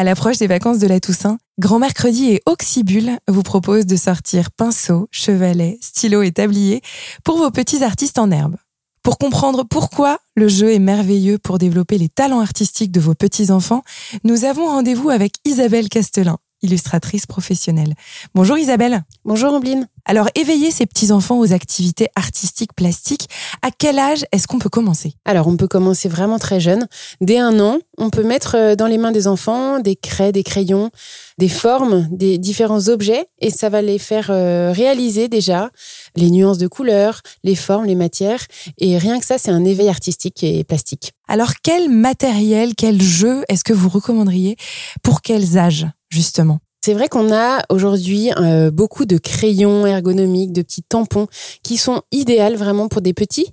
À 0.00 0.02
l'approche 0.02 0.38
des 0.38 0.46
vacances 0.46 0.78
de 0.78 0.86
la 0.86 0.98
Toussaint, 0.98 1.36
Grand 1.58 1.78
Mercredi 1.78 2.30
et 2.30 2.40
Oxybule 2.46 3.18
vous 3.28 3.42
proposent 3.42 3.84
de 3.84 3.96
sortir 3.96 4.50
pinceau, 4.50 5.08
chevalet, 5.10 5.78
stylo 5.82 6.22
et 6.22 6.32
tablier 6.32 6.80
pour 7.22 7.36
vos 7.36 7.50
petits 7.50 7.84
artistes 7.84 8.18
en 8.18 8.30
herbe. 8.30 8.56
Pour 9.02 9.18
comprendre 9.18 9.62
pourquoi 9.62 10.18
le 10.36 10.48
jeu 10.48 10.72
est 10.72 10.78
merveilleux 10.78 11.36
pour 11.36 11.58
développer 11.58 11.98
les 11.98 12.08
talents 12.08 12.40
artistiques 12.40 12.92
de 12.92 12.98
vos 12.98 13.12
petits-enfants, 13.12 13.82
nous 14.24 14.46
avons 14.46 14.68
rendez-vous 14.68 15.10
avec 15.10 15.34
Isabelle 15.44 15.90
Castelin, 15.90 16.38
illustratrice 16.62 17.26
professionnelle. 17.26 17.94
Bonjour 18.34 18.58
Isabelle. 18.58 19.04
Bonjour 19.24 19.52
Ombline. 19.52 19.88
Alors, 20.04 20.28
éveiller 20.34 20.70
ces 20.70 20.86
petits-enfants 20.86 21.38
aux 21.38 21.52
activités 21.52 22.08
artistiques 22.16 22.72
plastiques, 22.74 23.28
à 23.62 23.70
quel 23.70 23.98
âge 23.98 24.24
est-ce 24.32 24.46
qu'on 24.46 24.58
peut 24.58 24.70
commencer? 24.70 25.14
Alors, 25.24 25.46
on 25.46 25.56
peut 25.56 25.68
commencer 25.68 26.08
vraiment 26.08 26.38
très 26.38 26.58
jeune. 26.58 26.88
Dès 27.20 27.38
un 27.38 27.60
an, 27.60 27.78
on 27.98 28.10
peut 28.10 28.22
mettre 28.22 28.56
euh, 28.56 28.74
dans 28.74 28.86
les 28.86 28.98
mains 28.98 29.12
des 29.12 29.26
enfants 29.26 29.78
des 29.78 29.96
craies, 29.96 30.32
des 30.32 30.42
crayons, 30.42 30.90
des 31.38 31.48
formes, 31.48 32.08
des 32.10 32.38
différents 32.38 32.88
objets, 32.88 33.26
et 33.40 33.50
ça 33.50 33.68
va 33.68 33.82
les 33.82 33.98
faire 33.98 34.28
euh, 34.30 34.72
réaliser 34.72 35.28
déjà 35.28 35.70
les 36.16 36.30
nuances 36.30 36.58
de 36.58 36.66
couleurs, 36.66 37.20
les 37.44 37.54
formes, 37.54 37.84
les 37.84 37.94
matières. 37.94 38.44
Et 38.78 38.98
rien 38.98 39.20
que 39.20 39.26
ça, 39.26 39.38
c'est 39.38 39.50
un 39.50 39.64
éveil 39.64 39.88
artistique 39.88 40.42
et 40.42 40.64
plastique. 40.64 41.12
Alors, 41.28 41.52
quel 41.62 41.88
matériel, 41.90 42.74
quel 42.74 43.00
jeu 43.00 43.44
est-ce 43.48 43.64
que 43.64 43.72
vous 43.72 43.88
recommanderiez? 43.88 44.56
Pour 45.02 45.22
quels 45.22 45.58
âges, 45.58 45.86
justement 46.10 46.60
c'est 46.82 46.94
vrai 46.94 47.08
qu'on 47.08 47.30
a 47.30 47.62
aujourd'hui 47.68 48.30
euh, 48.38 48.70
beaucoup 48.70 49.04
de 49.04 49.18
crayons 49.18 49.84
ergonomiques, 49.84 50.52
de 50.52 50.62
petits 50.62 50.82
tampons 50.82 51.26
qui 51.62 51.76
sont 51.76 52.02
idéaux 52.10 52.56
vraiment 52.56 52.88
pour 52.88 53.02
des 53.02 53.12
petits. 53.12 53.52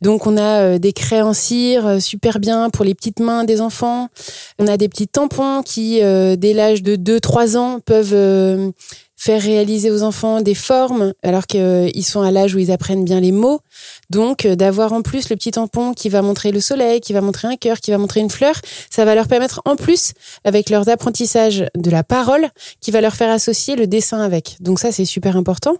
Donc 0.00 0.26
on 0.26 0.36
a 0.36 0.60
euh, 0.60 0.78
des 0.78 0.92
craies 0.92 1.22
en 1.22 1.34
cire 1.34 1.86
euh, 1.86 2.00
super 2.00 2.40
bien 2.40 2.70
pour 2.70 2.84
les 2.84 2.96
petites 2.96 3.20
mains 3.20 3.44
des 3.44 3.60
enfants. 3.60 4.08
On 4.58 4.66
a 4.66 4.76
des 4.76 4.88
petits 4.88 5.06
tampons 5.06 5.62
qui, 5.62 6.00
dès 6.00 6.52
l'âge 6.52 6.82
de 6.82 6.96
2-3 6.96 7.56
ans, 7.56 7.80
peuvent 7.80 8.72
faire 9.24 9.40
réaliser 9.40 9.90
aux 9.90 10.02
enfants 10.02 10.42
des 10.42 10.54
formes 10.54 11.14
alors 11.22 11.46
qu'ils 11.46 12.04
sont 12.04 12.20
à 12.20 12.30
l'âge 12.30 12.54
où 12.54 12.58
ils 12.58 12.70
apprennent 12.70 13.06
bien 13.06 13.20
les 13.20 13.32
mots. 13.32 13.60
Donc, 14.10 14.44
euh, 14.44 14.54
d'avoir 14.54 14.92
en 14.92 15.00
plus 15.00 15.30
le 15.30 15.36
petit 15.36 15.52
tampon 15.52 15.94
qui 15.94 16.10
va 16.10 16.20
montrer 16.20 16.52
le 16.52 16.60
soleil, 16.60 17.00
qui 17.00 17.14
va 17.14 17.22
montrer 17.22 17.48
un 17.48 17.56
cœur, 17.56 17.80
qui 17.80 17.90
va 17.90 17.96
montrer 17.96 18.20
une 18.20 18.28
fleur, 18.28 18.54
ça 18.90 19.06
va 19.06 19.14
leur 19.14 19.26
permettre 19.26 19.62
en 19.64 19.76
plus, 19.76 20.12
avec 20.44 20.68
leurs 20.68 20.90
apprentissages 20.90 21.64
de 21.74 21.90
la 21.90 22.04
parole, 22.04 22.50
qui 22.82 22.90
va 22.90 23.00
leur 23.00 23.14
faire 23.14 23.30
associer 23.30 23.76
le 23.76 23.86
dessin 23.86 24.20
avec. 24.20 24.58
Donc 24.60 24.78
ça, 24.78 24.92
c'est 24.92 25.06
super 25.06 25.38
important. 25.38 25.78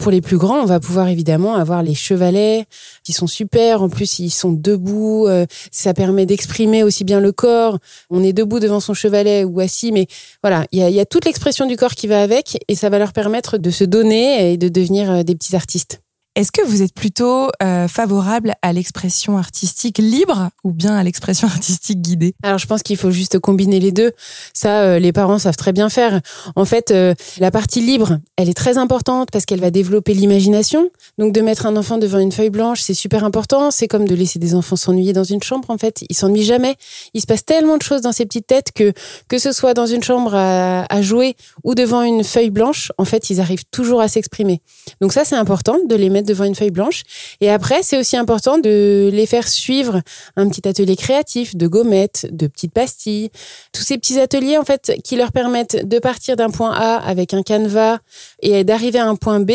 Pour 0.00 0.10
les 0.10 0.22
plus 0.22 0.38
grands, 0.38 0.62
on 0.62 0.64
va 0.64 0.80
pouvoir 0.80 1.08
évidemment 1.08 1.56
avoir 1.56 1.82
les 1.82 1.94
chevalets 1.94 2.64
qui 3.04 3.12
sont 3.12 3.26
super. 3.26 3.82
En 3.82 3.90
plus, 3.90 4.18
ils 4.18 4.30
sont 4.30 4.50
debout. 4.50 5.26
Euh, 5.26 5.44
ça 5.70 5.92
permet 5.92 6.24
d'exprimer 6.24 6.84
aussi 6.84 7.04
bien 7.04 7.20
le 7.20 7.32
corps. 7.32 7.78
On 8.08 8.24
est 8.24 8.32
debout 8.32 8.60
devant 8.60 8.80
son 8.80 8.94
chevalet 8.94 9.44
ou 9.44 9.60
assis, 9.60 9.92
mais 9.92 10.06
voilà, 10.42 10.64
il 10.72 10.78
y 10.78 11.00
a, 11.00 11.04
toute 11.04 11.26
l'expression 11.26 11.66
du 11.66 11.76
corps 11.76 11.94
qui 11.94 12.06
va 12.06 12.22
avec 12.22 12.56
ça 12.78 12.88
va 12.88 12.98
leur 12.98 13.12
permettre 13.12 13.58
de 13.58 13.70
se 13.70 13.84
donner 13.84 14.52
et 14.52 14.56
de 14.56 14.68
devenir 14.68 15.10
euh, 15.10 15.22
des 15.22 15.34
petits 15.34 15.54
artistes. 15.54 16.00
Est-ce 16.38 16.52
que 16.52 16.64
vous 16.64 16.82
êtes 16.82 16.94
plutôt 16.94 17.48
euh, 17.64 17.88
favorable 17.88 18.54
à 18.62 18.72
l'expression 18.72 19.38
artistique 19.38 19.98
libre 19.98 20.50
ou 20.62 20.70
bien 20.70 20.94
à 20.94 21.02
l'expression 21.02 21.48
artistique 21.52 22.00
guidée? 22.00 22.32
Alors 22.44 22.58
je 22.58 22.66
pense 22.68 22.84
qu'il 22.84 22.96
faut 22.96 23.10
juste 23.10 23.40
combiner 23.40 23.80
les 23.80 23.90
deux. 23.90 24.12
Ça, 24.54 24.82
euh, 24.82 24.98
les 25.00 25.10
parents 25.10 25.40
savent 25.40 25.56
très 25.56 25.72
bien 25.72 25.88
faire. 25.88 26.20
En 26.54 26.64
fait, 26.64 26.92
euh, 26.92 27.12
la 27.40 27.50
partie 27.50 27.80
libre, 27.80 28.20
elle 28.36 28.48
est 28.48 28.56
très 28.56 28.78
importante 28.78 29.30
parce 29.32 29.46
qu'elle 29.46 29.58
va 29.58 29.72
développer 29.72 30.14
l'imagination. 30.14 30.90
Donc 31.18 31.32
de 31.32 31.40
mettre 31.40 31.66
un 31.66 31.76
enfant 31.76 31.98
devant 31.98 32.20
une 32.20 32.30
feuille 32.30 32.50
blanche, 32.50 32.82
c'est 32.82 32.94
super 32.94 33.24
important. 33.24 33.72
C'est 33.72 33.88
comme 33.88 34.06
de 34.06 34.14
laisser 34.14 34.38
des 34.38 34.54
enfants 34.54 34.76
s'ennuyer 34.76 35.12
dans 35.12 35.24
une 35.24 35.42
chambre. 35.42 35.68
En 35.70 35.76
fait, 35.76 36.04
ils 36.08 36.14
s'ennuient 36.14 36.44
jamais. 36.44 36.76
Il 37.14 37.20
se 37.20 37.26
passe 37.26 37.44
tellement 37.44 37.78
de 37.78 37.82
choses 37.82 38.02
dans 38.02 38.12
ces 38.12 38.26
petites 38.26 38.46
têtes 38.46 38.70
que 38.72 38.92
que 39.26 39.38
ce 39.40 39.50
soit 39.50 39.74
dans 39.74 39.86
une 39.86 40.04
chambre 40.04 40.36
à, 40.36 40.84
à 40.88 41.02
jouer 41.02 41.34
ou 41.64 41.74
devant 41.74 42.02
une 42.02 42.22
feuille 42.22 42.50
blanche, 42.50 42.92
en 42.96 43.04
fait, 43.04 43.28
ils 43.28 43.40
arrivent 43.40 43.64
toujours 43.72 44.00
à 44.00 44.06
s'exprimer. 44.06 44.62
Donc 45.00 45.12
ça, 45.12 45.24
c'est 45.24 45.34
important 45.34 45.78
de 45.84 45.96
les 45.96 46.10
mettre 46.10 46.27
devant 46.28 46.44
une 46.44 46.54
feuille 46.54 46.70
blanche. 46.70 47.02
Et 47.40 47.50
après, 47.50 47.82
c'est 47.82 47.98
aussi 47.98 48.16
important 48.16 48.58
de 48.58 49.10
les 49.12 49.26
faire 49.26 49.48
suivre 49.48 50.02
un 50.36 50.48
petit 50.48 50.66
atelier 50.68 50.96
créatif 50.96 51.56
de 51.56 51.66
gommettes, 51.66 52.28
de 52.30 52.46
petites 52.46 52.72
pastilles, 52.72 53.30
tous 53.72 53.82
ces 53.82 53.98
petits 53.98 54.20
ateliers 54.20 54.58
en 54.58 54.64
fait 54.64 54.92
qui 55.02 55.16
leur 55.16 55.32
permettent 55.32 55.86
de 55.86 55.98
partir 55.98 56.36
d'un 56.36 56.50
point 56.50 56.72
A 56.72 56.96
avec 56.96 57.34
un 57.34 57.42
canevas 57.42 57.98
et 58.40 58.64
d'arriver 58.64 58.98
à 58.98 59.06
un 59.06 59.16
point 59.16 59.40
B. 59.40 59.52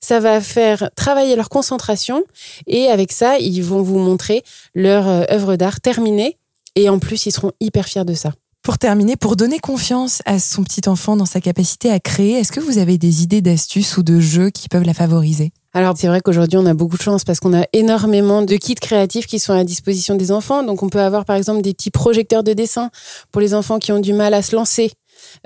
Ça 0.00 0.20
va 0.20 0.40
faire 0.40 0.90
travailler 0.96 1.36
leur 1.36 1.48
concentration 1.48 2.24
et 2.66 2.88
avec 2.88 3.12
ça, 3.12 3.38
ils 3.38 3.62
vont 3.62 3.82
vous 3.82 3.98
montrer 3.98 4.42
leur 4.74 5.08
euh, 5.08 5.22
œuvre 5.30 5.56
d'art 5.56 5.80
terminée 5.80 6.38
et 6.76 6.88
en 6.88 6.98
plus, 6.98 7.26
ils 7.26 7.32
seront 7.32 7.52
hyper 7.60 7.86
fiers 7.86 8.04
de 8.04 8.14
ça. 8.14 8.32
Pour 8.62 8.78
terminer, 8.78 9.16
pour 9.16 9.36
donner 9.36 9.58
confiance 9.58 10.22
à 10.24 10.38
son 10.38 10.64
petit 10.64 10.88
enfant 10.88 11.16
dans 11.16 11.26
sa 11.26 11.40
capacité 11.40 11.90
à 11.90 12.00
créer, 12.00 12.38
est-ce 12.38 12.50
que 12.50 12.60
vous 12.60 12.78
avez 12.78 12.96
des 12.96 13.22
idées 13.22 13.42
d'astuces 13.42 13.98
ou 13.98 14.02
de 14.02 14.20
jeux 14.20 14.48
qui 14.48 14.68
peuvent 14.68 14.84
la 14.84 14.94
favoriser? 14.94 15.52
Alors 15.74 15.94
c'est 15.96 16.06
vrai 16.06 16.20
qu'aujourd'hui 16.20 16.56
on 16.56 16.66
a 16.66 16.74
beaucoup 16.74 16.96
de 16.96 17.02
chance 17.02 17.24
parce 17.24 17.40
qu'on 17.40 17.52
a 17.52 17.66
énormément 17.72 18.42
de 18.42 18.54
kits 18.54 18.76
créatifs 18.76 19.26
qui 19.26 19.40
sont 19.40 19.52
à 19.52 19.64
disposition 19.64 20.14
des 20.14 20.30
enfants. 20.30 20.62
Donc 20.62 20.84
on 20.84 20.88
peut 20.88 21.00
avoir 21.00 21.24
par 21.24 21.34
exemple 21.34 21.62
des 21.62 21.74
petits 21.74 21.90
projecteurs 21.90 22.44
de 22.44 22.52
dessin 22.52 22.90
pour 23.32 23.40
les 23.40 23.54
enfants 23.54 23.80
qui 23.80 23.90
ont 23.90 23.98
du 23.98 24.12
mal 24.12 24.34
à 24.34 24.42
se 24.42 24.54
lancer. 24.54 24.92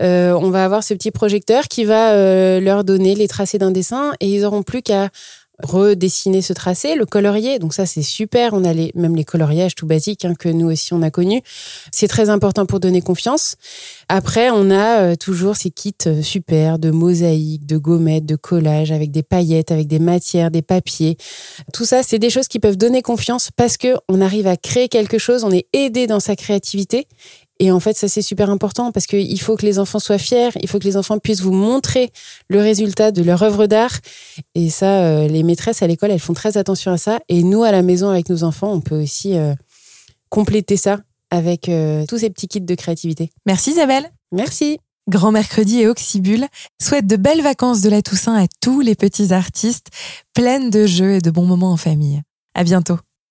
Euh, 0.00 0.32
on 0.32 0.50
va 0.50 0.64
avoir 0.64 0.82
ce 0.84 0.92
petit 0.92 1.10
projecteur 1.10 1.64
qui 1.64 1.84
va 1.84 2.12
euh, 2.12 2.60
leur 2.60 2.84
donner 2.84 3.14
les 3.14 3.26
tracés 3.26 3.58
d'un 3.58 3.70
dessin 3.70 4.12
et 4.20 4.28
ils 4.28 4.44
auront 4.44 4.62
plus 4.62 4.82
qu'à 4.82 5.08
redessiner 5.62 6.42
ce 6.42 6.52
tracé, 6.52 6.94
le 6.94 7.06
colorier. 7.06 7.58
Donc 7.58 7.74
ça, 7.74 7.86
c'est 7.86 8.02
super. 8.02 8.52
On 8.52 8.64
a 8.64 8.72
les, 8.72 8.92
même 8.94 9.16
les 9.16 9.24
coloriages 9.24 9.74
tout 9.74 9.86
basiques 9.86 10.24
hein, 10.24 10.34
que 10.38 10.48
nous 10.48 10.70
aussi 10.70 10.92
on 10.92 11.02
a 11.02 11.10
connus. 11.10 11.42
C'est 11.90 12.08
très 12.08 12.30
important 12.30 12.66
pour 12.66 12.80
donner 12.80 13.02
confiance. 13.02 13.56
Après, 14.08 14.50
on 14.50 14.70
a 14.70 15.02
euh, 15.02 15.16
toujours 15.16 15.56
ces 15.56 15.70
kits 15.70 15.94
euh, 16.06 16.22
super 16.22 16.78
de 16.78 16.90
mosaïques, 16.90 17.66
de 17.66 17.76
gommettes, 17.76 18.26
de 18.26 18.36
collages 18.36 18.92
avec 18.92 19.10
des 19.10 19.22
paillettes, 19.22 19.72
avec 19.72 19.86
des 19.88 19.98
matières, 19.98 20.50
des 20.50 20.62
papiers. 20.62 21.16
Tout 21.72 21.84
ça, 21.84 22.02
c'est 22.02 22.18
des 22.18 22.30
choses 22.30 22.48
qui 22.48 22.60
peuvent 22.60 22.78
donner 22.78 23.02
confiance 23.02 23.50
parce 23.54 23.76
que 23.76 23.96
on 24.08 24.20
arrive 24.20 24.46
à 24.46 24.56
créer 24.56 24.88
quelque 24.88 25.18
chose. 25.18 25.44
On 25.44 25.50
est 25.50 25.66
aidé 25.72 26.06
dans 26.06 26.20
sa 26.20 26.36
créativité 26.36 27.06
et 27.60 27.72
en 27.72 27.80
fait, 27.80 27.96
ça 27.96 28.08
c'est 28.08 28.22
super 28.22 28.50
important 28.50 28.92
parce 28.92 29.06
qu'il 29.06 29.40
faut 29.40 29.56
que 29.56 29.66
les 29.66 29.78
enfants 29.78 29.98
soient 29.98 30.18
fiers, 30.18 30.50
il 30.60 30.68
faut 30.68 30.78
que 30.78 30.84
les 30.84 30.96
enfants 30.96 31.18
puissent 31.18 31.40
vous 31.40 31.52
montrer 31.52 32.10
le 32.48 32.60
résultat 32.60 33.10
de 33.10 33.22
leur 33.22 33.42
œuvre 33.42 33.66
d'art. 33.66 33.98
Et 34.54 34.70
ça, 34.70 35.02
euh, 35.02 35.28
les 35.28 35.42
maîtresses 35.42 35.82
à 35.82 35.86
l'école, 35.86 36.10
elles 36.10 36.20
font 36.20 36.34
très 36.34 36.56
attention 36.56 36.92
à 36.92 36.98
ça. 36.98 37.18
Et 37.28 37.42
nous, 37.42 37.64
à 37.64 37.72
la 37.72 37.82
maison, 37.82 38.10
avec 38.10 38.28
nos 38.28 38.44
enfants, 38.44 38.72
on 38.72 38.80
peut 38.80 39.02
aussi 39.02 39.36
euh, 39.36 39.54
compléter 40.28 40.76
ça 40.76 41.00
avec 41.30 41.68
euh, 41.68 42.04
tous 42.06 42.18
ces 42.18 42.30
petits 42.30 42.48
kits 42.48 42.60
de 42.60 42.74
créativité. 42.74 43.30
Merci 43.44 43.72
Isabelle. 43.72 44.10
Merci. 44.32 44.78
Grand 45.08 45.32
Mercredi 45.32 45.80
et 45.80 45.88
Oxybule 45.88 46.46
souhaitent 46.80 47.06
de 47.06 47.16
belles 47.16 47.40
vacances 47.40 47.80
de 47.80 47.88
la 47.88 48.02
Toussaint 48.02 48.36
à 48.36 48.46
tous 48.60 48.80
les 48.80 48.94
petits 48.94 49.32
artistes, 49.32 49.88
pleines 50.34 50.68
de 50.68 50.86
jeux 50.86 51.14
et 51.14 51.20
de 51.20 51.30
bons 51.30 51.46
moments 51.46 51.72
en 51.72 51.78
famille. 51.78 52.20
À 52.54 52.62
bientôt. 52.62 52.98